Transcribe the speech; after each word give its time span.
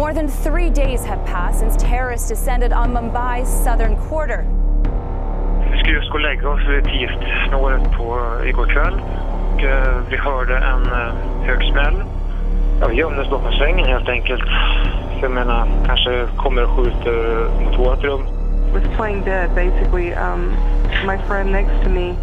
More 0.00 0.14
than 0.14 0.28
three 0.28 0.70
days 0.70 1.04
have 1.04 1.22
passed 1.26 1.58
since 1.60 1.76
terrorists 1.76 2.26
descended 2.26 2.72
on 2.72 2.90
Mumbai's 2.90 3.50
southern 3.64 3.96
quarter. 4.08 4.46
Vi 5.72 5.78
skulle 5.78 5.98
just 5.98 6.10
gå 6.10 6.14
och 6.14 6.20
lägga 6.20 6.48
oss 6.48 6.60
vid 6.68 6.84
tio-snåret 6.84 7.92
på 7.96 8.04
igår 8.46 8.66
kväll. 8.66 8.94
Och, 9.54 9.62
eh, 9.62 10.00
vi 10.10 10.16
hörde 10.16 10.56
en 10.56 10.86
eh, 10.86 11.14
hög 11.46 11.62
smäll. 11.72 12.02
Ja, 12.80 12.88
vi 12.88 12.96
gömde 12.96 13.22
oss 13.22 13.30
bakom 13.30 13.52
sängen 13.52 13.88
helt 13.88 14.08
enkelt. 14.08 14.42
För 15.14 15.22
jag 15.22 15.30
menar, 15.30 15.68
kanske 15.86 16.26
kommer 16.36 16.64
och 16.64 16.70
skjuter 16.70 17.48
mot 17.64 17.78
vårt 17.78 18.04
rum. 18.04 18.26
was 18.72 18.96
playing 18.96 19.24
dead 19.24 19.54
basically. 19.54 20.14
Um, 20.14 20.56
my 21.06 21.18
friend 21.28 21.52
next 21.52 21.82
to 21.84 21.90
me 21.90 22.16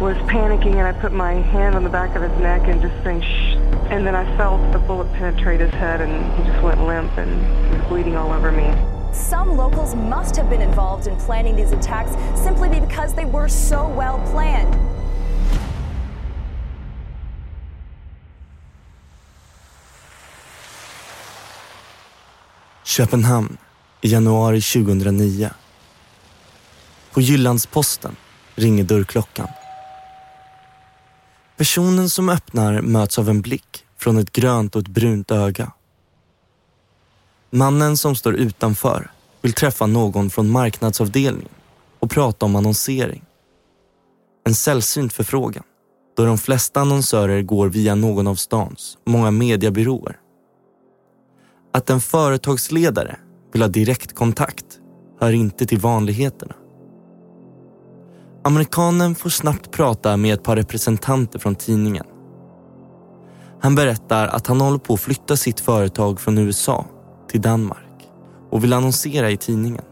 was 0.00 0.16
panicking 0.26 0.74
and 0.80 0.96
I 0.96 1.00
put 1.00 1.12
my 1.12 1.32
hand 1.32 1.74
on 1.74 1.84
the 1.84 1.90
back 1.90 2.16
of 2.16 2.22
his 2.22 2.40
neck 2.40 2.62
and 2.68 2.80
just 2.80 2.94
saying 3.04 3.20
shh. 3.20 3.67
And 3.90 4.06
then 4.06 4.14
I 4.14 4.36
felt 4.36 4.60
the 4.72 4.78
bullet 4.78 5.10
penetrate 5.14 5.60
his 5.60 5.70
head 5.70 6.02
and 6.02 6.12
he 6.36 6.44
just 6.50 6.62
went 6.62 6.86
limp 6.86 7.16
and 7.16 7.30
he 7.66 7.78
was 7.78 7.88
bleeding 7.88 8.16
all 8.16 8.32
over 8.32 8.52
me. 8.52 8.74
Some 9.14 9.56
locals 9.56 9.94
must 9.94 10.36
have 10.36 10.50
been 10.50 10.60
involved 10.60 11.06
in 11.06 11.16
planning 11.16 11.56
these 11.56 11.72
attacks 11.72 12.12
simply 12.38 12.68
because 12.68 13.14
they 13.14 13.24
were 13.24 13.48
so 13.48 13.88
well 13.88 14.20
planned. 14.30 14.76
Köpenhamn 22.84 23.56
i 24.00 24.08
januari 24.08 24.60
2009. 24.60 25.50
På 27.12 27.20
Jyllandsposten 27.20 28.16
ringer 28.54 28.84
dörrklockan. 28.84 29.48
Personen 31.58 32.08
som 32.08 32.28
öppnar 32.28 32.82
möts 32.82 33.18
av 33.18 33.28
en 33.28 33.40
blick 33.40 33.84
från 33.96 34.18
ett 34.18 34.32
grönt 34.32 34.76
och 34.76 34.82
ett 34.82 34.88
brunt 34.88 35.30
öga. 35.30 35.72
Mannen 37.50 37.96
som 37.96 38.16
står 38.16 38.34
utanför 38.34 39.10
vill 39.42 39.52
träffa 39.52 39.86
någon 39.86 40.30
från 40.30 40.50
marknadsavdelningen 40.50 41.52
och 41.98 42.10
prata 42.10 42.46
om 42.46 42.56
annonsering. 42.56 43.24
En 44.46 44.54
sällsynt 44.54 45.12
förfrågan 45.12 45.64
då 46.16 46.24
de 46.24 46.38
flesta 46.38 46.80
annonsörer 46.80 47.42
går 47.42 47.68
via 47.68 47.94
någon 47.94 48.26
av 48.26 48.34
stans 48.34 48.98
många 49.06 49.30
mediebyråer. 49.30 50.16
Att 51.72 51.90
en 51.90 52.00
företagsledare 52.00 53.18
vill 53.52 53.62
ha 53.62 53.68
direktkontakt 53.68 54.80
hör 55.20 55.32
inte 55.32 55.66
till 55.66 55.78
vanligheterna. 55.78 56.54
Amerikanen 58.48 59.14
får 59.14 59.30
snabbt 59.30 59.70
prata 59.70 60.16
med 60.16 60.34
ett 60.34 60.42
par 60.42 60.56
representanter 60.56 61.38
från 61.38 61.54
tidningen. 61.54 62.04
Han 63.60 63.74
berättar 63.74 64.28
att 64.28 64.46
han 64.46 64.60
håller 64.60 64.78
på 64.78 64.94
att 64.94 65.00
flytta 65.00 65.36
sitt 65.36 65.60
företag 65.60 66.20
från 66.20 66.38
USA 66.38 66.86
till 67.30 67.40
Danmark 67.40 68.08
och 68.50 68.64
vill 68.64 68.72
annonsera 68.72 69.30
i 69.30 69.36
tidningen. 69.36 69.84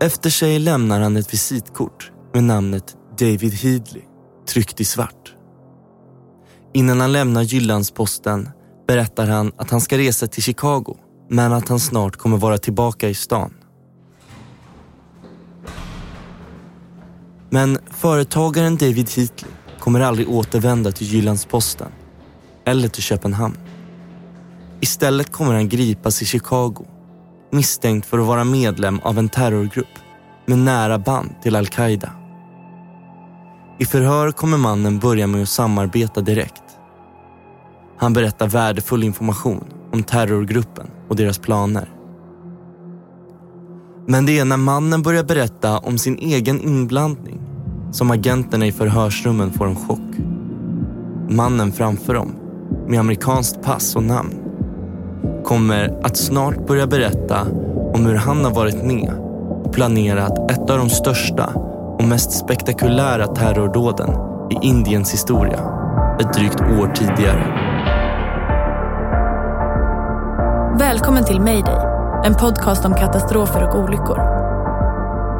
Efter 0.00 0.30
sig 0.30 0.58
lämnar 0.58 1.00
han 1.00 1.16
ett 1.16 1.34
visitkort 1.34 2.12
med 2.34 2.44
namnet 2.44 2.96
David 3.18 3.54
Headley 3.54 4.02
tryckt 4.48 4.80
i 4.80 4.84
svart. 4.84 5.34
Innan 6.74 7.00
han 7.00 7.12
lämnar 7.12 7.42
Jyllandsposten 7.42 8.48
berättar 8.88 9.26
han 9.26 9.52
att 9.56 9.70
han 9.70 9.80
ska 9.80 9.98
resa 9.98 10.26
till 10.26 10.42
Chicago 10.42 10.96
men 11.30 11.52
att 11.52 11.68
han 11.68 11.80
snart 11.80 12.16
kommer 12.16 12.36
vara 12.36 12.58
tillbaka 12.58 13.08
i 13.08 13.14
stan. 13.14 13.54
Men 17.50 17.78
företagaren 17.90 18.76
David 18.76 19.10
Heatley 19.10 19.50
kommer 19.78 20.00
aldrig 20.00 20.28
återvända 20.28 20.92
till 20.92 21.06
Jyllandsposten 21.06 21.92
eller 22.64 22.88
till 22.88 23.02
Köpenhamn. 23.02 23.58
Istället 24.80 25.32
kommer 25.32 25.54
han 25.54 25.68
gripas 25.68 26.22
i 26.22 26.24
Chicago 26.24 26.86
misstänkt 27.52 28.06
för 28.06 28.18
att 28.18 28.26
vara 28.26 28.44
medlem 28.44 29.00
av 29.02 29.18
en 29.18 29.28
terrorgrupp 29.28 29.98
med 30.46 30.58
nära 30.58 30.98
band 30.98 31.30
till 31.42 31.56
al-Qaida. 31.56 32.10
I 33.78 33.84
förhör 33.84 34.30
kommer 34.30 34.56
mannen 34.58 34.98
börja 34.98 35.26
med 35.26 35.42
att 35.42 35.48
samarbeta 35.48 36.20
direkt. 36.20 36.62
Han 37.98 38.12
berättar 38.12 38.48
värdefull 38.48 39.04
information 39.04 39.64
om 39.92 40.02
terrorgruppen 40.02 40.90
och 41.08 41.16
deras 41.16 41.38
planer. 41.38 41.90
Men 44.06 44.26
det 44.26 44.38
är 44.38 44.44
när 44.44 44.56
mannen 44.56 45.02
börjar 45.02 45.24
berätta 45.24 45.78
om 45.78 45.98
sin 45.98 46.18
egen 46.18 46.60
inblandning 46.60 47.39
som 47.92 48.10
agenterna 48.10 48.66
i 48.66 48.72
förhörsrummen 48.72 49.52
får 49.52 49.66
en 49.66 49.76
chock. 49.76 50.16
Mannen 51.28 51.72
framför 51.72 52.14
dem, 52.14 52.34
med 52.86 53.00
amerikanskt 53.00 53.62
pass 53.62 53.96
och 53.96 54.02
namn, 54.02 54.34
kommer 55.44 56.00
att 56.02 56.16
snart 56.16 56.66
börja 56.66 56.86
berätta 56.86 57.46
om 57.94 58.06
hur 58.06 58.14
han 58.14 58.44
har 58.44 58.54
varit 58.54 58.84
med 58.84 59.12
och 59.64 59.72
planerat 59.72 60.50
ett 60.50 60.70
av 60.70 60.78
de 60.78 60.90
största 60.90 61.46
och 61.98 62.04
mest 62.04 62.32
spektakulära 62.32 63.26
terrordåden 63.26 64.10
i 64.50 64.66
Indiens 64.66 65.12
historia 65.12 65.60
ett 66.20 66.32
drygt 66.32 66.60
år 66.60 66.92
tidigare. 66.94 67.44
Välkommen 70.78 71.24
till 71.24 71.40
Mayday, 71.40 71.86
en 72.24 72.34
podcast 72.34 72.84
om 72.84 72.94
katastrofer 72.94 73.68
och 73.68 73.78
olyckor. 73.78 74.39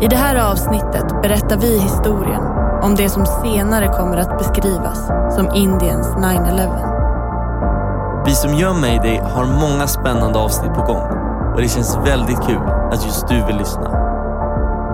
I 0.03 0.07
det 0.07 0.17
här 0.17 0.51
avsnittet 0.51 1.23
berättar 1.23 1.57
vi 1.57 1.79
historien 1.79 2.43
om 2.83 2.95
det 2.95 3.09
som 3.09 3.27
senare 3.27 3.89
kommer 3.89 4.17
att 4.17 4.39
beskrivas 4.39 5.07
som 5.35 5.51
Indiens 5.55 6.09
9-11. 6.09 8.25
Vi 8.25 8.35
som 8.35 8.55
gör 8.55 8.75
Mayday 8.75 9.19
har 9.19 9.45
många 9.45 9.87
spännande 9.87 10.39
avsnitt 10.39 10.75
på 10.75 10.83
gång 10.83 11.07
och 11.55 11.61
det 11.61 11.69
känns 11.69 11.99
väldigt 12.05 12.47
kul 12.47 12.63
att 12.93 13.07
just 13.07 13.29
du 13.29 13.47
vill 13.47 13.57
lyssna. 13.57 13.91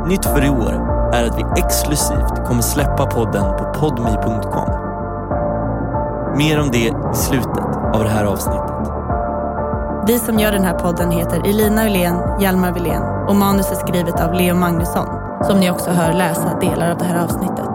Nytt 0.08 0.24
för 0.24 0.44
i 0.44 0.48
år 0.48 0.72
är 1.12 1.24
att 1.24 1.38
vi 1.38 1.44
exklusivt 1.62 2.46
kommer 2.46 2.62
släppa 2.62 3.06
podden 3.06 3.42
på 3.42 3.80
podme.com. 3.80 4.68
Mer 6.38 6.60
om 6.60 6.70
det 6.70 6.78
i 6.78 6.92
slutet 7.14 7.64
av 7.94 8.04
det 8.04 8.10
här 8.10 8.24
avsnittet. 8.24 8.72
Vi 10.06 10.18
som 10.18 10.38
gör 10.38 10.52
den 10.52 10.64
här 10.64 10.78
podden 10.78 11.10
heter 11.10 11.48
Elina 11.48 11.86
Ullén, 11.86 12.16
Hjalmar 12.40 12.72
Wilén 12.72 13.15
och 13.28 13.36
manus 13.36 13.70
är 13.70 13.74
skrivet 13.74 14.20
av 14.20 14.34
Leo 14.34 14.54
Magnusson 14.54 15.08
som 15.46 15.60
ni 15.60 15.70
också 15.70 15.90
hör 15.90 16.12
läsa 16.12 16.58
delar 16.60 16.90
av 16.90 16.98
det 16.98 17.04
här 17.04 17.24
avsnittet. 17.24 17.65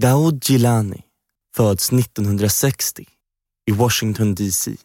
Daoud 0.00 0.44
Gilani 0.50 1.02
föds 1.54 1.92
1960 1.92 3.06
i 3.66 3.72
Washington 3.72 4.34
DC. 4.34 4.76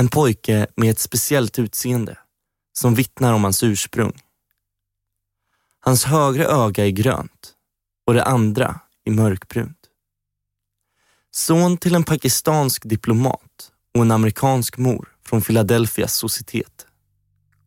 En 0.00 0.08
pojke 0.08 0.66
med 0.76 0.90
ett 0.90 0.98
speciellt 0.98 1.58
utseende 1.58 2.18
som 2.72 2.94
vittnar 2.94 3.32
om 3.32 3.44
hans 3.44 3.62
ursprung. 3.62 4.22
Hans 5.80 6.04
högra 6.04 6.44
öga 6.44 6.86
är 6.86 6.90
grönt 6.90 7.54
och 8.06 8.14
det 8.14 8.24
andra 8.24 8.80
är 9.04 9.10
mörkbrunt. 9.10 9.86
Son 11.30 11.76
till 11.76 11.94
en 11.94 12.04
pakistansk 12.04 12.88
diplomat 12.88 13.72
och 13.94 14.02
en 14.02 14.10
amerikansk 14.10 14.78
mor 14.78 15.08
från 15.24 15.42
Philadelphias 15.42 16.14
societet. 16.14 16.86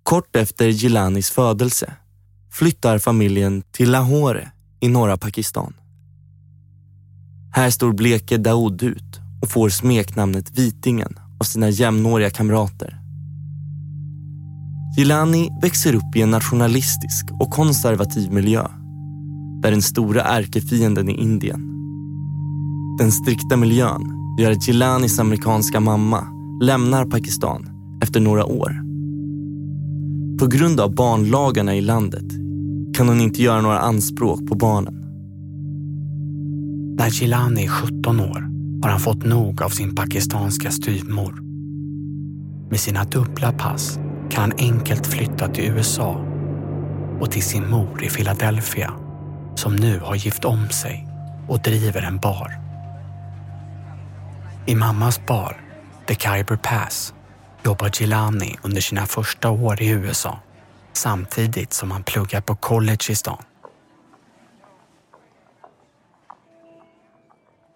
Kort 0.03 0.35
efter 0.35 0.67
Gilanis 0.67 1.31
födelse 1.31 1.93
flyttar 2.51 2.99
familjen 2.99 3.61
till 3.61 3.91
Lahore 3.91 4.51
i 4.81 4.87
norra 4.87 5.17
Pakistan. 5.17 5.73
Här 7.53 7.69
står 7.69 7.93
bleke 7.93 8.37
Daoud 8.37 8.83
ut 8.83 9.19
och 9.41 9.49
får 9.49 9.69
smeknamnet 9.69 10.59
Vitingen 10.59 11.19
av 11.39 11.43
sina 11.43 11.69
jämnåriga 11.69 12.29
kamrater. 12.29 12.97
Gilani 14.97 15.49
växer 15.61 15.95
upp 15.95 16.15
i 16.15 16.21
en 16.21 16.31
nationalistisk 16.31 17.25
och 17.39 17.51
konservativ 17.51 18.31
miljö 18.31 18.67
där 19.61 19.71
den 19.71 19.81
stora 19.81 20.21
ärkefienden 20.21 21.09
är 21.09 21.13
Indien. 21.13 21.67
Den 22.99 23.11
strikta 23.11 23.57
miljön 23.57 24.01
gör 24.39 24.51
att 24.51 24.67
Gilanis 24.67 25.19
amerikanska 25.19 25.79
mamma 25.79 26.27
lämnar 26.61 27.05
Pakistan 27.05 27.69
efter 28.03 28.19
några 28.19 28.45
år. 28.45 28.81
På 30.39 30.47
grund 30.47 30.79
av 30.79 30.95
barnlagarna 30.95 31.75
i 31.75 31.81
landet 31.81 32.40
kan 32.93 33.07
hon 33.07 33.21
inte 33.21 33.43
göra 33.43 33.61
några 33.61 33.79
anspråk 33.79 34.47
på 34.47 34.55
barnen. 34.55 34.93
När 36.97 37.09
Gilani 37.09 37.63
är 37.63 37.69
17 37.69 38.19
år 38.19 38.47
har 38.83 38.89
han 38.89 38.99
fått 38.99 39.25
nog 39.25 39.61
av 39.61 39.69
sin 39.69 39.95
pakistanska 39.95 40.71
styvmor. 40.71 41.39
Med 42.69 42.79
sina 42.79 43.03
dubbla 43.03 43.51
pass 43.51 43.99
kan 44.29 44.41
han 44.41 44.53
enkelt 44.57 45.07
flytta 45.07 45.47
till 45.47 45.63
USA 45.63 46.25
och 47.19 47.31
till 47.31 47.43
sin 47.43 47.69
mor 47.69 48.03
i 48.03 48.09
Philadelphia 48.09 48.93
som 49.55 49.75
nu 49.75 49.99
har 49.99 50.15
gift 50.15 50.45
om 50.45 50.69
sig 50.69 51.07
och 51.47 51.59
driver 51.59 52.01
en 52.01 52.17
bar. 52.17 52.51
I 54.65 54.75
mammas 54.75 55.25
bar, 55.25 55.57
The 56.07 56.15
Khyber 56.15 56.55
Pass, 56.55 57.13
jobbar 57.65 57.91
Gilani 57.93 58.55
under 58.61 58.81
sina 58.81 59.05
första 59.05 59.49
år 59.49 59.81
i 59.81 59.87
USA 59.89 60.39
samtidigt 60.97 61.73
som 61.73 61.91
han 61.91 62.03
pluggar 62.03 62.41
på 62.41 62.55
college 62.55 63.05
i 63.09 63.15
stan. 63.15 63.43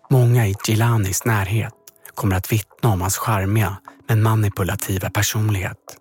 Många 0.10 0.48
i 0.48 0.56
Gilanis 0.68 1.26
närhet 1.26 1.74
kommer 2.16 2.36
att 2.36 2.52
vittna 2.52 2.90
om 2.90 3.02
hans 3.02 3.18
charmiga 3.18 3.78
men 4.08 4.24
manipulativa 4.24 5.10
personlighet. 5.10 5.98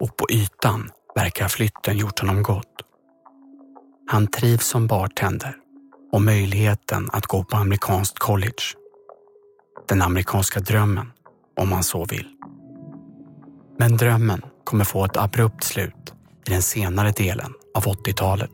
Och 0.00 0.16
på 0.16 0.26
ytan 0.30 0.90
verkar 1.14 1.48
flytten 1.48 1.98
gjort 1.98 2.18
honom 2.18 2.42
gott. 2.42 2.82
Han 4.06 4.26
trivs 4.26 4.66
som 4.66 4.86
bartender 4.86 5.56
och 6.12 6.22
möjligheten 6.22 7.08
att 7.12 7.26
gå 7.26 7.44
på 7.44 7.56
amerikanskt 7.56 8.18
college. 8.18 8.62
Den 9.88 10.02
amerikanska 10.02 10.60
drömmen, 10.60 11.12
om 11.56 11.68
man 11.68 11.84
så 11.84 12.04
vill. 12.04 12.28
Men 13.78 13.96
drömmen 13.96 14.42
kommer 14.64 14.84
få 14.84 15.04
ett 15.04 15.16
abrupt 15.16 15.64
slut 15.64 16.14
i 16.46 16.50
den 16.50 16.62
senare 16.62 17.10
delen 17.10 17.52
av 17.74 17.84
80-talet. 17.84 18.50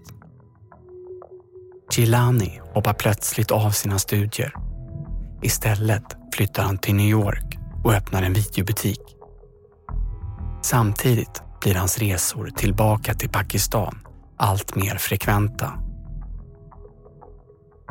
Gilani 1.93 2.61
hoppar 2.75 2.93
plötsligt 2.93 3.50
av 3.50 3.70
sina 3.70 3.99
studier. 3.99 4.55
Istället 5.43 6.17
flyttar 6.35 6.62
han 6.62 6.79
till 6.79 6.94
New 6.94 7.08
York 7.08 7.58
och 7.85 7.94
öppnar 7.94 8.23
en 8.23 8.32
videobutik. 8.32 9.00
Samtidigt 10.62 11.43
blir 11.61 11.75
hans 11.75 11.99
resor 11.99 12.50
tillbaka 12.56 13.14
till 13.14 13.29
Pakistan 13.29 13.99
allt 14.37 14.75
mer 14.75 14.97
frekventa. 14.97 15.73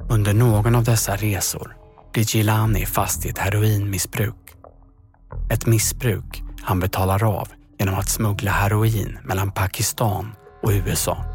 Under 0.10 0.34
någon 0.34 0.76
av 0.76 0.84
dessa 0.84 1.16
resor 1.16 1.78
blir 2.14 2.36
Gilani 2.36 2.86
fast 2.86 3.26
i 3.26 3.30
ett 3.30 3.38
heroinmissbruk. 3.38 4.56
Ett 5.52 5.66
missbruk 5.66 6.44
han 6.62 6.80
betalar 6.80 7.24
av 7.24 7.48
genom 7.80 7.96
att 7.96 8.10
smuggla 8.10 8.52
heroin 8.52 9.20
mellan 9.24 9.52
Pakistan 9.52 10.32
och 10.64 10.70
USA. 10.72 11.26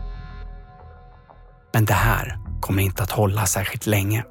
Men 1.73 1.85
det 1.85 1.95
här 1.95 2.39
kommer 2.61 2.83
inte 2.83 3.03
att 3.03 3.11
hålla 3.11 3.47
särskilt 3.47 3.87
länge. 3.87 4.25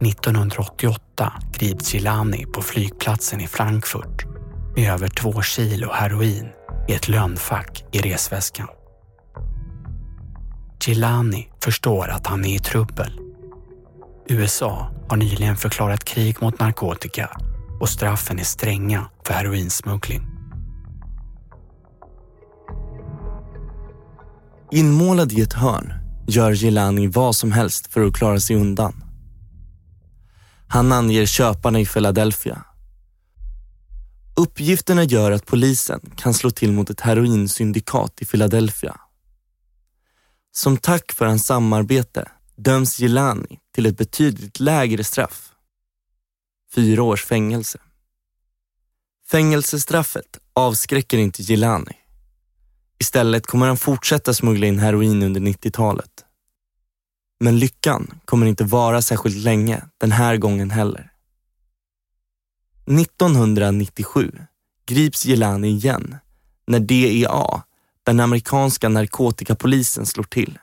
1988 0.00 1.32
grips 1.52 1.94
Gilani 1.94 2.46
på 2.46 2.62
flygplatsen 2.62 3.40
i 3.40 3.46
Frankfurt 3.46 4.24
med 4.76 4.92
över 4.92 5.08
två 5.08 5.42
kilo 5.42 5.92
heroin 5.92 6.48
i 6.88 6.94
ett 6.94 7.08
lönnfack 7.08 7.84
i 7.92 7.98
resväskan. 7.98 8.68
Gilani 10.84 11.48
förstår 11.62 12.08
att 12.08 12.26
han 12.26 12.44
är 12.44 12.54
i 12.54 12.58
trubbel. 12.58 13.20
USA 14.28 14.90
har 15.08 15.16
nyligen 15.16 15.56
förklarat 15.56 16.04
krig 16.04 16.42
mot 16.42 16.60
narkotika 16.60 17.30
och 17.80 17.88
straffen 17.88 18.38
är 18.38 18.44
stränga 18.44 19.10
för 19.26 19.34
heroinsmuggling. 19.34 20.35
Inmålad 24.70 25.32
i 25.32 25.40
ett 25.40 25.52
hörn 25.52 25.92
gör 26.26 26.52
Gilani 26.52 27.06
vad 27.06 27.36
som 27.36 27.52
helst 27.52 27.86
för 27.86 28.06
att 28.06 28.14
klara 28.14 28.40
sig 28.40 28.56
undan. 28.56 29.04
Han 30.68 30.92
anger 30.92 31.26
köparna 31.26 31.80
i 31.80 31.86
Philadelphia. 31.86 32.64
Uppgifterna 34.36 35.04
gör 35.04 35.32
att 35.32 35.46
polisen 35.46 36.00
kan 36.16 36.34
slå 36.34 36.50
till 36.50 36.72
mot 36.72 36.90
ett 36.90 37.00
heroinsyndikat 37.00 38.22
i 38.22 38.24
Philadelphia. 38.26 39.00
Som 40.52 40.76
tack 40.76 41.12
för 41.12 41.26
hans 41.26 41.46
samarbete 41.46 42.28
döms 42.56 42.98
Gilani 42.98 43.58
till 43.74 43.86
ett 43.86 43.98
betydligt 43.98 44.60
lägre 44.60 45.04
straff. 45.04 45.52
Fyra 46.74 47.02
års 47.02 47.24
fängelse. 47.24 47.78
Fängelsestraffet 49.30 50.38
avskräcker 50.52 51.18
inte 51.18 51.42
Gilani. 51.42 51.96
Istället 52.98 53.46
kommer 53.46 53.66
han 53.66 53.76
fortsätta 53.76 54.34
smuggla 54.34 54.66
in 54.66 54.78
heroin 54.78 55.22
under 55.22 55.40
90-talet. 55.40 56.24
Men 57.40 57.58
lyckan 57.58 58.20
kommer 58.24 58.46
inte 58.46 58.64
vara 58.64 59.02
särskilt 59.02 59.36
länge 59.36 59.82
den 59.98 60.12
här 60.12 60.36
gången 60.36 60.70
heller. 60.70 61.12
1997 62.86 64.32
grips 64.86 65.26
Jelani 65.26 65.68
igen 65.68 66.16
när 66.66 66.80
DEA, 66.80 67.62
den 68.02 68.20
amerikanska 68.20 68.88
narkotikapolisen, 68.88 70.06
slår 70.06 70.24
till. 70.24 70.58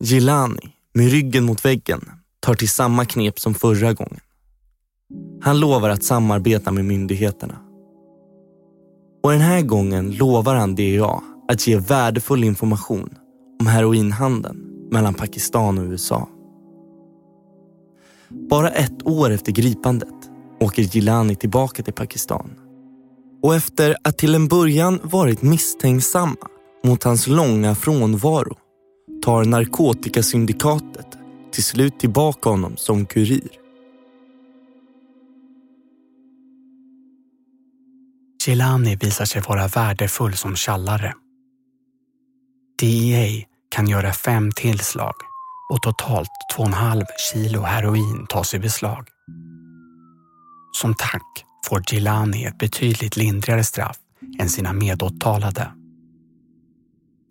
Gilani, 0.00 0.72
med 0.92 1.10
ryggen 1.10 1.44
mot 1.44 1.64
väggen, 1.64 2.10
tar 2.40 2.54
till 2.54 2.68
samma 2.68 3.04
knep 3.04 3.40
som 3.40 3.54
förra 3.54 3.92
gången. 3.92 4.20
Han 5.42 5.60
lovar 5.60 5.90
att 5.90 6.04
samarbeta 6.04 6.70
med 6.70 6.84
myndigheterna. 6.84 7.67
Och 9.22 9.30
den 9.30 9.40
här 9.40 9.62
gången 9.62 10.10
lovar 10.10 10.54
han 10.54 10.74
DEA 10.74 11.20
att 11.48 11.66
ge 11.66 11.76
värdefull 11.76 12.44
information 12.44 13.14
om 13.60 13.66
heroinhandeln 13.66 14.58
mellan 14.90 15.14
Pakistan 15.14 15.78
och 15.78 15.84
USA. 15.84 16.28
Bara 18.28 18.70
ett 18.70 19.06
år 19.06 19.30
efter 19.30 19.52
gripandet 19.52 20.14
åker 20.60 20.82
Gilani 20.82 21.36
tillbaka 21.36 21.82
till 21.82 21.92
Pakistan. 21.92 22.50
Och 23.42 23.54
efter 23.54 23.96
att 24.04 24.18
till 24.18 24.34
en 24.34 24.48
början 24.48 25.00
varit 25.02 25.42
misstänksamma 25.42 26.36
mot 26.84 27.04
hans 27.04 27.26
långa 27.26 27.74
frånvaro 27.74 28.56
tar 29.22 29.44
narkotikasyndikatet 29.44 31.06
till 31.52 31.64
slut 31.64 32.00
tillbaka 32.00 32.50
honom 32.50 32.76
som 32.76 33.06
kurir. 33.06 33.48
Gilani 38.48 38.96
visar 38.96 39.24
sig 39.24 39.42
vara 39.42 39.68
värdefull 39.68 40.36
som 40.36 40.56
tjallare. 40.56 41.14
DEA 42.78 43.44
kan 43.68 43.88
göra 43.88 44.12
fem 44.12 44.52
tillslag 44.52 45.14
och 45.70 45.82
totalt 45.82 46.28
2,5 46.56 47.04
kilo 47.32 47.62
heroin 47.62 48.26
tas 48.28 48.54
i 48.54 48.58
beslag. 48.58 49.08
Som 50.72 50.94
tack 50.94 51.44
får 51.66 51.82
Gilani 51.92 52.44
ett 52.44 52.58
betydligt 52.58 53.16
lindrigare 53.16 53.64
straff 53.64 53.98
än 54.38 54.48
sina 54.48 54.72
medåtalade. 54.72 55.72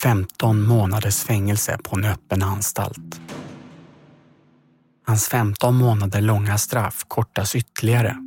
15 0.03 0.62
månaders 0.62 1.24
fängelse 1.24 1.77
på 1.83 1.95
en 1.95 2.05
öppen 2.05 2.43
anstalt. 2.43 3.21
Hans 5.07 5.27
15 5.27 5.75
månader 5.75 6.21
långa 6.21 6.57
straff 6.57 7.05
kortas 7.07 7.55
ytterligare 7.55 8.26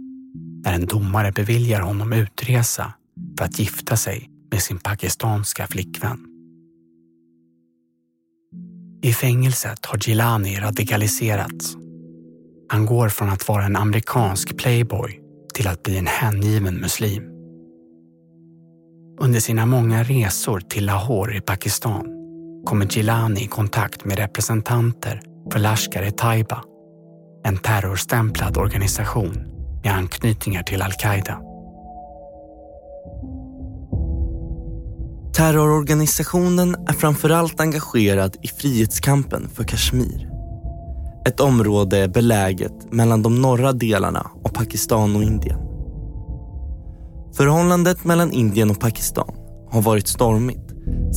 när 0.64 0.72
en 0.72 0.86
domare 0.86 1.32
beviljar 1.32 1.80
honom 1.80 2.12
utresa 2.12 2.92
för 3.38 3.44
att 3.44 3.58
gifta 3.58 3.96
sig 3.96 4.30
med 4.50 4.62
sin 4.62 4.78
pakistanska 4.78 5.66
flickvän. 5.66 6.26
I 9.02 9.12
fängelset 9.12 9.86
har 9.86 9.98
Gilani 10.08 10.56
radikaliserats. 10.56 11.76
Han 12.68 12.86
går 12.86 13.08
från 13.08 13.28
att 13.28 13.48
vara 13.48 13.64
en 13.64 13.76
amerikansk 13.76 14.56
playboy 14.58 15.20
till 15.54 15.68
att 15.68 15.82
bli 15.82 15.98
en 15.98 16.06
hängiven 16.06 16.74
muslim. 16.74 17.22
Under 19.20 19.40
sina 19.40 19.66
många 19.66 20.02
resor 20.02 20.60
till 20.60 20.86
Lahore 20.86 21.36
i 21.36 21.40
Pakistan 21.40 22.06
kommer 22.66 22.86
Gilani 22.86 23.44
i 23.44 23.46
kontakt 23.46 24.04
med 24.04 24.18
representanter 24.18 25.22
för 25.52 25.58
Lashkar-e-Taiba, 25.58 26.64
en 27.44 27.58
terrorstämplad 27.58 28.56
organisation 28.56 29.49
med 29.82 29.94
anknytningar 29.94 30.62
till 30.62 30.82
al-Qaida. 30.82 31.40
Terrororganisationen 35.34 36.74
är 36.88 36.92
framförallt 36.92 37.60
engagerad 37.60 38.36
i 38.42 38.48
frihetskampen 38.48 39.48
för 39.48 39.64
Kashmir. 39.64 40.30
Ett 41.28 41.40
område 41.40 42.08
beläget 42.08 42.92
mellan 42.92 43.22
de 43.22 43.42
norra 43.42 43.72
delarna 43.72 44.30
av 44.44 44.48
Pakistan 44.48 45.16
och 45.16 45.22
Indien. 45.22 45.58
Förhållandet 47.36 48.04
mellan 48.04 48.32
Indien 48.32 48.70
och 48.70 48.80
Pakistan 48.80 49.34
har 49.70 49.82
varit 49.82 50.08
stormigt 50.08 50.70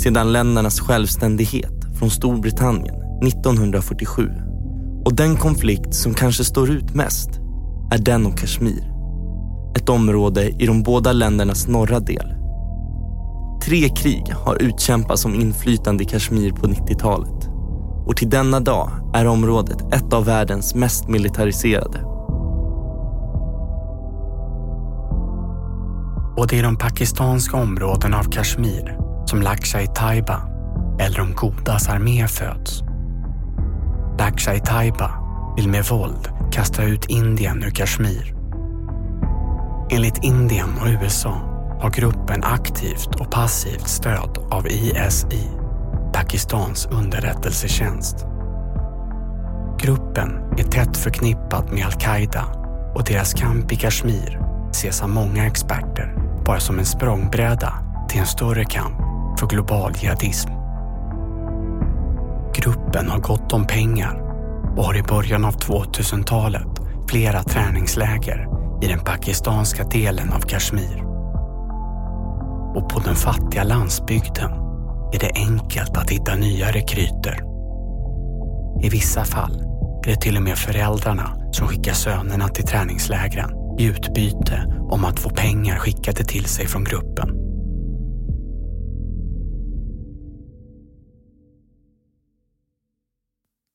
sedan 0.03 0.31
ländernas 0.31 0.79
självständighet 0.79 1.97
från 1.99 2.09
Storbritannien 2.09 2.95
1947. 3.23 4.29
Och 5.05 5.15
den 5.15 5.35
konflikt 5.35 5.95
som 5.95 6.13
kanske 6.13 6.43
står 6.43 6.71
ut 6.71 6.95
mest 6.95 7.29
är 7.93 7.97
den 7.97 8.25
om 8.25 8.31
Kashmir. 8.31 8.91
Ett 9.75 9.89
område 9.89 10.49
i 10.49 10.65
de 10.65 10.83
båda 10.83 11.11
ländernas 11.11 11.67
norra 11.67 11.99
del. 11.99 12.35
Tre 13.63 13.89
krig 13.89 14.33
har 14.45 14.61
utkämpats 14.61 15.25
om 15.25 15.35
inflytande 15.35 16.03
i 16.03 16.05
Kashmir 16.05 16.51
på 16.51 16.67
90-talet. 16.67 17.49
Och 18.05 18.17
till 18.17 18.29
denna 18.29 18.59
dag 18.59 18.89
är 19.13 19.27
området 19.27 19.93
ett 19.93 20.13
av 20.13 20.25
världens 20.25 20.75
mest 20.75 21.07
militariserade. 21.07 21.99
Och 26.37 26.47
det 26.47 26.59
är 26.59 26.63
de 26.63 26.77
pakistanska 26.77 27.57
områdena 27.57 28.19
av 28.19 28.23
Kashmir 28.23 28.97
som 29.25 29.41
Lakshai-Taiba 29.41 30.37
eller 30.99 31.17
de 31.17 31.33
godas 31.35 31.89
armé 31.89 32.27
föds. 32.27 32.83
Lakshai-Taiba 34.17 35.09
vill 35.55 35.69
med 35.69 35.85
våld 35.85 36.32
kasta 36.53 36.83
ut 36.83 37.05
Indien 37.05 37.63
ur 37.63 37.69
Kashmir. 37.69 38.35
Enligt 39.91 40.23
Indien 40.23 40.69
och 40.81 40.87
USA 40.87 41.33
har 41.81 41.89
gruppen 41.89 42.43
aktivt 42.43 43.15
och 43.19 43.31
passivt 43.31 43.87
stöd 43.87 44.37
av 44.51 44.67
ISI, 44.67 45.49
Pakistans 46.13 46.87
underrättelsetjänst. 46.91 48.25
Gruppen 49.79 50.29
är 50.57 50.63
tätt 50.63 50.97
förknippad 50.97 51.71
med 51.73 51.85
al-Qaida 51.85 52.45
och 52.95 53.03
deras 53.03 53.33
kamp 53.33 53.71
i 53.71 53.75
Kashmir 53.75 54.39
ses 54.71 55.01
av 55.01 55.09
många 55.09 55.45
experter 55.45 56.15
bara 56.45 56.59
som 56.59 56.79
en 56.79 56.85
språngbräda 56.85 57.73
till 58.09 58.19
en 58.19 58.27
större 58.27 58.65
kamp 58.65 58.99
för 59.39 59.47
global 59.47 59.93
jihadism. 59.95 60.49
Gruppen 62.55 63.09
har 63.09 63.19
gott 63.19 63.53
om 63.53 63.67
pengar 63.67 64.32
och 64.77 64.83
har 64.83 64.97
i 64.97 65.03
början 65.03 65.45
av 65.45 65.55
2000-talet 65.55 66.67
flera 67.09 67.43
träningsläger 67.43 68.47
i 68.81 68.87
den 68.87 68.99
pakistanska 68.99 69.83
delen 69.83 70.33
av 70.33 70.39
Kashmir. 70.39 71.03
Och 72.75 72.89
på 72.89 72.99
den 72.99 73.15
fattiga 73.15 73.63
landsbygden 73.63 74.51
är 75.13 75.19
det 75.19 75.31
enkelt 75.35 75.97
att 75.97 76.09
hitta 76.09 76.35
nya 76.35 76.71
rekryter. 76.71 77.43
I 78.83 78.89
vissa 78.89 79.23
fall 79.23 79.61
är 80.05 80.09
det 80.09 80.21
till 80.21 80.37
och 80.37 80.43
med 80.43 80.57
föräldrarna 80.57 81.37
som 81.51 81.67
skickar 81.67 81.93
sönerna 81.93 82.47
till 82.47 82.65
träningslägren 82.65 83.49
i 83.79 83.85
utbyte 83.85 84.75
om 84.91 85.05
att 85.05 85.19
få 85.19 85.29
pengar 85.29 85.79
skickade 85.79 86.23
till 86.23 86.45
sig 86.45 86.67
från 86.67 86.83
gruppen. 86.83 87.29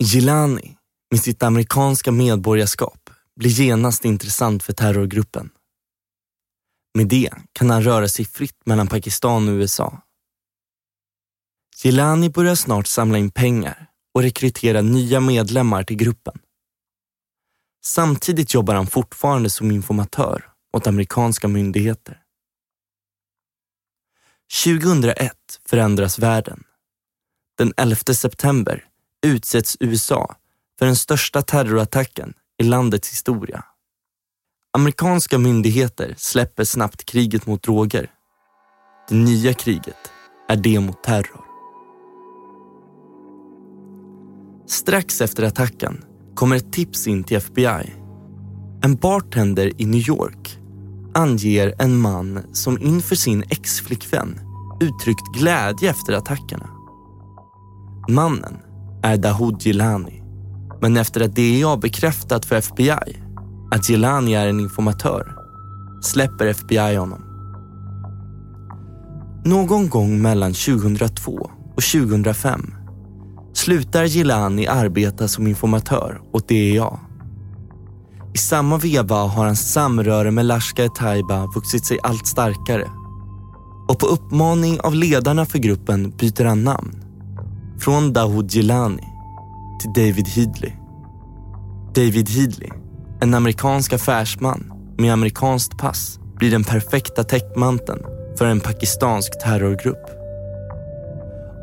Gilani 0.02 0.77
med 1.10 1.20
sitt 1.20 1.42
amerikanska 1.42 2.12
medborgarskap 2.12 3.10
blir 3.36 3.50
genast 3.50 4.04
intressant 4.04 4.62
för 4.62 4.72
terrorgruppen. 4.72 5.50
Med 6.94 7.08
det 7.08 7.30
kan 7.52 7.70
han 7.70 7.82
röra 7.82 8.08
sig 8.08 8.24
fritt 8.24 8.66
mellan 8.66 8.86
Pakistan 8.86 9.48
och 9.48 9.52
USA. 9.52 10.02
Gilani 11.76 12.30
börjar 12.30 12.54
snart 12.54 12.86
samla 12.86 13.18
in 13.18 13.30
pengar 13.30 13.86
och 14.14 14.22
rekrytera 14.22 14.82
nya 14.82 15.20
medlemmar 15.20 15.84
till 15.84 15.96
gruppen. 15.96 16.38
Samtidigt 17.84 18.54
jobbar 18.54 18.74
han 18.74 18.86
fortfarande 18.86 19.50
som 19.50 19.70
informatör 19.70 20.50
åt 20.72 20.86
amerikanska 20.86 21.48
myndigheter. 21.48 22.22
2001 24.64 25.32
förändras 25.64 26.18
världen. 26.18 26.64
Den 27.58 27.72
11 27.76 27.96
september 27.96 28.84
utsätts 29.26 29.76
USA 29.80 30.36
för 30.78 30.86
den 30.86 30.96
största 30.96 31.42
terrorattacken 31.42 32.34
i 32.62 32.64
landets 32.64 33.12
historia. 33.12 33.64
Amerikanska 34.72 35.38
myndigheter 35.38 36.14
släpper 36.16 36.64
snabbt 36.64 37.04
kriget 37.04 37.46
mot 37.46 37.62
droger. 37.62 38.10
Det 39.08 39.14
nya 39.14 39.54
kriget 39.54 40.12
är 40.48 40.56
det 40.56 40.80
mot 40.80 41.02
terror. 41.02 41.44
Strax 44.66 45.20
efter 45.20 45.42
attacken 45.42 46.04
kommer 46.34 46.56
ett 46.56 46.72
tips 46.72 47.06
in 47.06 47.24
till 47.24 47.36
FBI. 47.36 47.94
En 48.82 48.94
bartender 48.94 49.72
i 49.80 49.86
New 49.86 50.08
York 50.08 50.58
anger 51.14 51.74
en 51.78 51.98
man 51.98 52.40
som 52.52 52.78
inför 52.82 53.16
sin 53.16 53.44
ex-flickvän 53.50 54.40
uttryckt 54.80 55.26
glädje 55.34 55.90
efter 55.90 56.12
attackerna. 56.12 56.70
Mannen 58.08 58.56
är 59.02 59.16
Dahoud 59.16 59.62
Gilani, 59.62 60.17
men 60.80 60.96
efter 60.96 61.20
att 61.20 61.36
DEA 61.36 61.76
bekräftat 61.76 62.44
för 62.44 62.56
FBI 62.56 63.22
att 63.70 63.88
Gilani 63.88 64.34
är 64.34 64.46
en 64.46 64.60
informatör 64.60 65.34
släpper 66.00 66.46
FBI 66.46 66.96
honom. 66.96 67.24
Någon 69.44 69.88
gång 69.88 70.22
mellan 70.22 70.52
2002 70.52 71.50
och 71.76 71.82
2005 71.82 72.74
slutar 73.54 74.04
Gilani 74.04 74.66
arbeta 74.66 75.28
som 75.28 75.46
informatör 75.46 76.20
åt 76.32 76.48
DEA. 76.48 77.00
I 78.34 78.38
samma 78.38 78.78
veva 78.78 79.16
har 79.16 79.46
hans 79.46 79.72
samröre 79.72 80.30
med 80.30 80.46
Lashkar 80.46 80.88
Taiba 80.88 81.46
vuxit 81.54 81.84
sig 81.84 81.98
allt 82.02 82.26
starkare. 82.26 82.84
Och 83.88 83.98
på 83.98 84.06
uppmaning 84.06 84.80
av 84.80 84.94
ledarna 84.94 85.46
för 85.46 85.58
gruppen 85.58 86.10
byter 86.10 86.44
han 86.44 86.64
namn. 86.64 87.04
Från 87.80 88.12
Dahoud 88.12 88.50
Gilani 88.50 89.07
till 89.78 89.92
David 89.92 90.28
Headley. 90.28 90.72
David 91.94 92.28
Headley, 92.28 92.70
en 93.20 93.34
amerikansk 93.34 93.92
affärsman 93.92 94.72
med 94.98 95.12
amerikanskt 95.12 95.78
pass, 95.78 96.18
blir 96.36 96.50
den 96.50 96.64
perfekta 96.64 97.24
täckmanteln 97.24 98.02
för 98.38 98.46
en 98.46 98.60
pakistansk 98.60 99.40
terrorgrupp. 99.40 100.04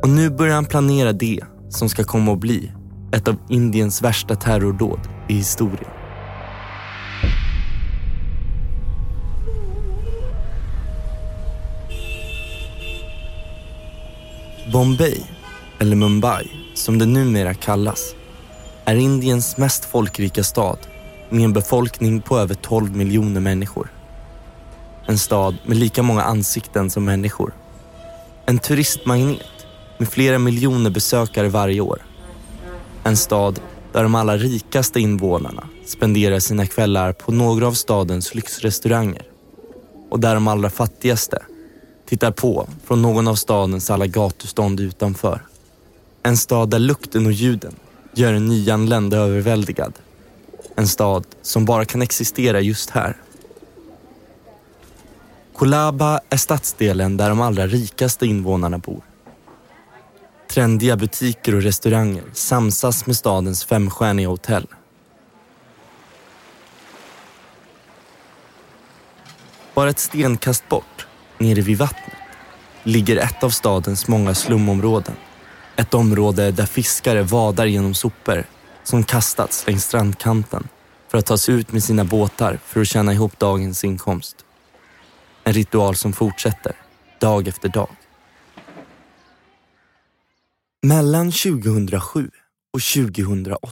Och 0.04 0.10
nu 0.10 0.30
börjar 0.30 0.56
han 0.56 0.66
planera 0.66 1.14
det 1.14 1.40
som 1.70 1.90
ska 1.90 2.04
komma 2.04 2.34
att 2.34 2.40
bli 2.40 2.72
ett 3.14 3.28
av 3.28 3.36
Indiens 3.50 4.02
värsta 4.02 4.36
terrordåd 4.36 5.00
i 5.28 5.34
historien. 5.34 5.92
Bombay, 14.72 15.20
eller 15.80 15.96
Mumbai 15.96 16.65
som 16.76 17.00
det 17.00 17.06
numera 17.06 17.54
kallas, 17.54 18.16
är 18.86 18.96
Indiens 18.96 19.58
mest 19.58 19.86
folkrika 19.86 20.44
stad 20.44 20.78
med 21.30 21.44
en 21.44 21.54
befolkning 21.54 22.22
på 22.22 22.40
över 22.40 22.56
12 22.56 22.96
miljoner 22.96 23.42
människor. 23.42 23.92
En 25.06 25.18
stad 25.18 25.56
med 25.66 25.78
lika 25.78 26.04
många 26.04 26.24
ansikten 26.24 26.90
som 26.90 27.06
människor. 27.06 27.54
En 28.46 28.60
turistmagnet 28.60 29.42
med 29.98 30.10
flera 30.10 30.40
miljoner 30.40 30.90
besökare 30.90 31.50
varje 31.50 31.82
år. 31.82 32.06
En 33.04 33.18
stad 33.18 33.60
där 33.94 34.04
de 34.04 34.16
allra 34.16 34.38
rikaste 34.38 35.00
invånarna 35.00 35.68
spenderar 35.86 36.40
sina 36.40 36.66
kvällar 36.68 37.14
på 37.14 37.32
några 37.32 37.68
av 37.68 37.74
stadens 37.74 38.36
lyxrestauranger. 38.36 39.24
Och 40.10 40.20
där 40.20 40.34
de 40.34 40.48
allra 40.48 40.70
fattigaste 40.70 41.44
tittar 42.10 42.32
på 42.32 42.68
från 42.84 43.02
någon 43.02 43.28
av 43.28 43.36
stadens 43.36 43.90
alla 43.90 44.08
gatustånd 44.08 44.80
utanför. 44.80 45.42
En 46.26 46.38
stad 46.38 46.70
där 46.70 46.80
lukten 46.80 47.26
och 47.26 47.32
ljuden 47.32 47.76
gör 48.14 48.34
en 48.34 48.48
nyanländ 48.48 49.14
överväldigad. 49.14 49.94
En 50.76 50.88
stad 50.88 51.26
som 51.42 51.66
bara 51.66 51.86
kan 51.86 52.02
existera 52.02 52.62
just 52.62 52.90
här. 52.90 53.18
Kolaba 55.56 56.20
är 56.30 56.38
stadsdelen 56.38 57.18
där 57.18 57.30
de 57.30 57.42
allra 57.42 57.68
rikaste 57.68 58.26
invånarna 58.26 58.78
bor. 58.78 59.02
Trendiga 60.50 60.96
butiker 60.96 61.56
och 61.56 61.62
restauranger 61.62 62.24
samsas 62.34 63.06
med 63.06 63.16
stadens 63.16 63.66
femstjärniga 63.66 64.28
hotell. 64.28 64.68
Bara 69.74 69.90
ett 69.90 70.00
stenkast 70.00 70.70
bort, 70.70 71.08
nere 71.38 71.62
vid 71.62 71.78
vattnet, 71.78 72.18
ligger 72.84 73.18
ett 73.18 73.44
av 73.44 73.50
stadens 73.50 74.08
många 74.08 74.36
slumområden. 74.36 75.16
Ett 75.78 75.94
område 75.94 76.52
där 76.52 76.66
fiskare 76.66 77.24
vadar 77.24 77.66
genom 77.66 77.94
sopor 77.94 78.44
som 78.84 79.04
kastats 79.04 79.68
längs 79.68 79.84
strandkanten 79.84 80.68
för 81.08 81.18
att 81.18 81.26
ta 81.26 81.38
sig 81.38 81.56
ut 81.56 81.72
med 81.72 81.84
sina 81.84 82.04
båtar 82.04 82.60
för 82.66 82.82
att 82.82 82.88
tjäna 82.88 83.14
ihop 83.14 83.40
dagens 83.40 83.84
inkomst. 83.84 84.46
En 85.44 85.54
ritual 85.54 85.96
som 85.96 86.14
fortsätter, 86.14 86.76
dag 87.20 87.48
efter 87.48 87.70
dag. 87.70 87.90
Mellan 90.84 91.32
2007 91.32 92.30
och 92.74 92.82
2008 92.82 93.72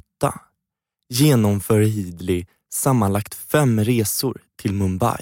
genomför 1.09 1.81
Headley 1.81 2.45
sammanlagt 2.73 3.33
fem 3.35 3.79
resor 3.79 4.41
till 4.61 4.73
Mumbai. 4.73 5.21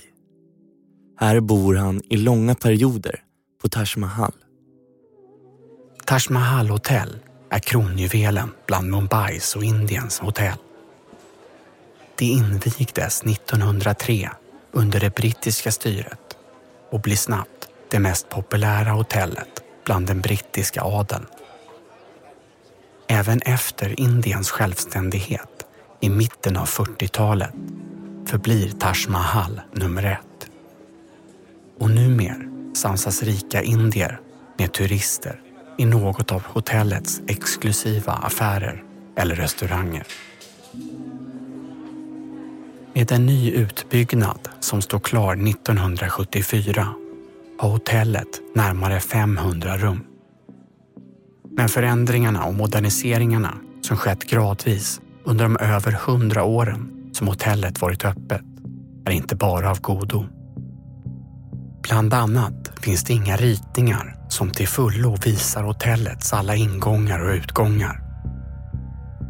Här 1.17 1.39
bor 1.39 1.75
han 1.75 2.01
i 2.09 2.17
långa 2.17 2.55
perioder 2.55 3.23
på 3.61 3.69
Taj 3.69 3.87
Mahal. 3.97 4.33
Taj 6.05 6.21
Mahal 6.29 6.69
Hotel 6.69 7.19
är 7.49 7.59
kronjuvelen 7.59 8.51
bland 8.67 8.89
Mumbais 8.89 9.55
och 9.55 9.63
Indiens 9.63 10.19
hotell. 10.19 10.57
Det 12.15 12.25
invigdes 12.25 13.23
1903 13.23 14.29
under 14.71 14.99
det 14.99 15.15
brittiska 15.15 15.71
styret 15.71 16.37
och 16.91 17.01
blir 17.01 17.15
snabbt 17.15 17.67
det 17.89 17.99
mest 17.99 18.29
populära 18.29 18.89
hotellet 18.89 19.63
bland 19.85 20.07
den 20.07 20.21
brittiska 20.21 20.81
adeln. 20.81 21.25
Även 23.07 23.41
efter 23.41 23.99
Indiens 23.99 24.51
självständighet 24.51 25.65
i 25.99 26.09
mitten 26.09 26.57
av 26.57 26.65
40-talet 26.65 27.53
förblir 28.25 28.71
Taj 28.71 29.05
Mahal 29.07 29.61
nummer 29.73 30.03
ett. 30.03 30.49
Och 31.79 31.89
numer 31.89 32.47
samsas 32.75 33.23
rika 33.23 33.61
indier 33.61 34.19
med 34.57 34.73
turister 34.73 35.41
i 35.77 35.85
något 35.85 36.31
av 36.31 36.43
hotellets 36.45 37.21
exklusiva 37.27 38.11
affärer 38.11 38.83
eller 39.17 39.35
restauranger. 39.35 40.03
Med 42.93 43.11
en 43.11 43.25
ny 43.25 43.51
utbyggnad 43.51 44.49
som 44.59 44.81
står 44.81 44.99
klar 44.99 45.33
1974 45.33 46.87
har 47.59 47.69
hotellet 47.69 48.27
närmare 48.55 48.99
500 48.99 49.77
rum. 49.77 50.03
Men 51.51 51.69
förändringarna 51.69 52.45
och 52.45 52.53
moderniseringarna 52.53 53.57
som 53.81 53.97
skett 53.97 54.23
gradvis 54.23 55.01
under 55.23 55.45
de 55.45 55.57
över 55.57 55.91
100 55.91 56.43
åren 56.43 57.09
som 57.11 57.27
hotellet 57.27 57.81
varit 57.81 58.05
öppet 58.05 58.41
är 59.05 59.11
inte 59.11 59.35
bara 59.35 59.71
av 59.71 59.81
godo. 59.81 60.25
Bland 61.83 62.13
annat 62.13 62.79
finns 62.81 63.03
det 63.03 63.13
inga 63.13 63.35
ritningar 63.35 64.20
som 64.31 64.49
till 64.49 64.67
fullo 64.67 65.17
visar 65.25 65.63
hotellets 65.63 66.33
alla 66.33 66.55
ingångar 66.55 67.19
och 67.19 67.33
utgångar. 67.33 68.01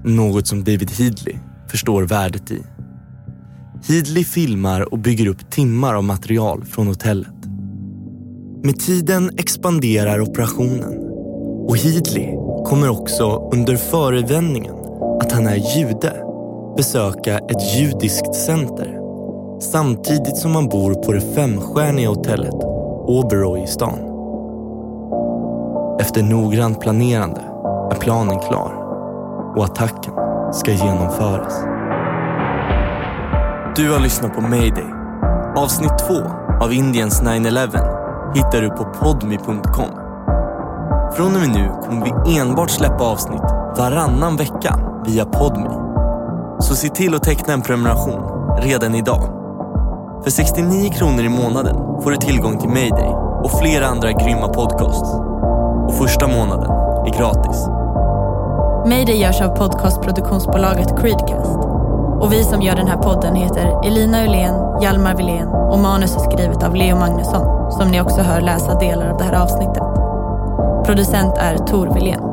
Något 0.03 0.47
som 0.47 0.63
David 0.63 0.91
Headley 0.91 1.35
förstår 1.69 2.03
värdet 2.03 2.51
i. 2.51 2.63
Headley 3.87 4.23
filmar 4.23 4.93
och 4.93 4.99
bygger 4.99 5.27
upp 5.27 5.51
timmar 5.51 5.93
av 5.93 6.03
material 6.03 6.65
från 6.65 6.87
hotellet. 6.87 7.45
Med 8.63 8.79
tiden 8.79 9.31
expanderar 9.37 10.21
operationen 10.21 10.99
och 11.67 11.77
Headley 11.77 12.35
kommer 12.65 12.89
också 12.89 13.49
under 13.53 13.75
förevändningen 13.75 14.75
att 15.21 15.31
han 15.31 15.47
är 15.47 15.77
jude 15.77 16.13
besöka 16.77 17.37
ett 17.37 17.75
judiskt 17.79 18.35
center 18.35 18.97
samtidigt 19.71 20.37
som 20.37 20.55
han 20.55 20.69
bor 20.69 20.93
på 20.93 21.13
det 21.13 21.35
femstjärniga 21.35 22.09
hotellet 22.09 22.53
Oberoi 23.07 23.63
i 23.63 23.67
stan. 23.67 24.10
Efter 26.01 26.23
noggrant 26.23 26.79
planerande 26.79 27.41
är 27.91 27.95
planen 27.95 28.39
klar 28.39 28.73
och 29.57 29.63
attacken 29.63 30.13
ska 30.53 30.71
genomföras. 30.71 31.63
Du 33.75 33.91
har 33.91 33.99
lyssnat 33.99 34.33
på 34.33 34.41
Mayday. 34.41 34.89
Avsnitt 35.57 35.97
2 36.07 36.13
av 36.61 36.73
Indiens 36.73 37.21
9-11 37.21 38.35
hittar 38.35 38.61
du 38.61 38.69
på 38.69 38.83
podmi.com. 38.83 39.89
Från 41.15 41.35
och 41.35 41.41
med 41.41 41.49
nu 41.49 41.71
kommer 41.85 42.05
vi 42.05 42.39
enbart 42.39 42.69
släppa 42.69 43.03
avsnitt 43.03 43.51
varannan 43.77 44.37
vecka 44.37 44.79
via 45.05 45.25
Podmi. 45.25 45.69
Så 46.59 46.75
se 46.75 46.89
till 46.89 47.15
att 47.15 47.23
teckna 47.23 47.53
en 47.53 47.61
prenumeration 47.61 48.21
redan 48.61 48.95
idag. 48.95 49.23
För 50.23 50.31
69 50.31 50.91
kronor 50.91 51.23
i 51.23 51.29
månaden 51.29 52.01
får 52.03 52.11
du 52.11 52.17
tillgång 52.17 52.59
till 52.59 52.69
Mayday 52.69 53.13
och 53.43 53.59
flera 53.59 53.87
andra 53.87 54.11
grymma 54.11 54.47
podcasts. 54.47 55.30
Första 56.01 56.27
månaden 56.27 56.71
är 57.05 57.17
gratis. 57.17 57.67
Mayday 58.89 59.17
görs 59.21 59.41
av 59.41 59.47
podcastproduktionsbolaget 59.47 61.01
Creedcast. 61.01 61.57
Och 62.19 62.33
vi 62.33 62.43
som 62.43 62.61
gör 62.61 62.75
den 62.75 62.87
här 62.87 62.97
podden 62.97 63.35
heter 63.35 63.87
Elina 63.87 64.23
Ulén, 64.23 64.55
Hjalmar 64.81 65.15
Wilén 65.15 65.47
och 65.47 65.79
manus 65.79 66.15
är 66.15 66.19
skrivet 66.19 66.63
av 66.63 66.75
Leo 66.75 66.95
Magnusson 66.95 67.71
som 67.71 67.91
ni 67.91 68.01
också 68.01 68.21
hör 68.21 68.41
läsa 68.41 68.79
delar 68.79 69.11
av 69.11 69.17
det 69.17 69.23
här 69.23 69.43
avsnittet. 69.43 69.83
Producent 70.85 71.37
är 71.37 71.57
Tor 71.57 71.93
Wilén. 71.93 72.30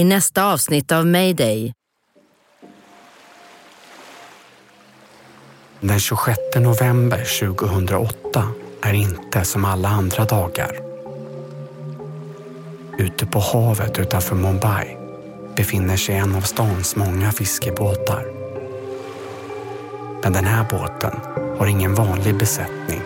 I 0.00 0.04
nästa 0.04 0.52
avsnitt 0.52 0.92
av 0.92 1.06
Mayday 1.06 1.72
Den 5.80 6.00
26 6.00 6.38
november 6.56 7.40
2008 7.40 8.48
är 8.82 8.92
inte 8.92 9.44
som 9.44 9.64
alla 9.64 9.88
andra 9.88 10.24
dagar. 10.24 10.80
Ute 12.98 13.26
på 13.26 13.38
havet 13.38 13.98
utanför 13.98 14.36
Mumbai 14.36 14.96
befinner 15.56 15.96
sig 15.96 16.14
en 16.14 16.34
av 16.34 16.40
stans 16.40 16.96
många 16.96 17.32
fiskebåtar. 17.32 18.26
Men 20.22 20.32
den 20.32 20.44
här 20.44 20.66
båten 20.70 21.20
har 21.58 21.66
ingen 21.66 21.94
vanlig 21.94 22.36
besättning. 22.36 23.00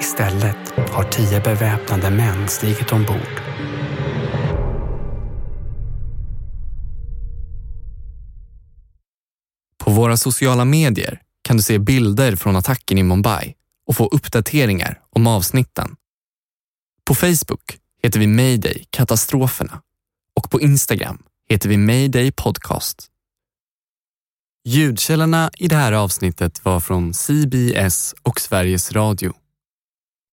Istället 0.00 0.90
har 0.90 1.04
tio 1.04 1.40
beväpnade 1.40 2.10
män 2.10 2.48
stigit 2.48 2.92
ombord. 2.92 3.42
Våra 9.96 10.16
sociala 10.16 10.64
medier 10.64 11.20
kan 11.42 11.56
du 11.56 11.62
se 11.62 11.78
bilder 11.78 12.36
från 12.36 12.56
attacken 12.56 12.98
i 12.98 13.02
Mumbai 13.02 13.54
och 13.86 13.96
få 13.96 14.06
uppdateringar 14.06 15.00
om 15.10 15.26
avsnitten. 15.26 15.96
På 17.04 17.14
Facebook 17.14 17.78
heter 18.02 18.20
vi 18.20 18.26
Mayday 18.26 18.86
Katastroferna 18.90 19.82
och 20.36 20.50
på 20.50 20.60
Instagram 20.60 21.22
heter 21.48 21.68
vi 21.68 21.76
Mayday 21.76 22.32
Podcast. 22.32 23.06
Ljudkällorna 24.64 25.50
i 25.58 25.68
det 25.68 25.76
här 25.76 25.92
avsnittet 25.92 26.64
var 26.64 26.80
från 26.80 27.14
CBS 27.14 28.14
och 28.22 28.40
Sveriges 28.40 28.92
Radio. 28.92 29.32